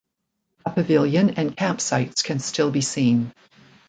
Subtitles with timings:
[0.65, 3.35] A pavilion and camp sites can still be seen.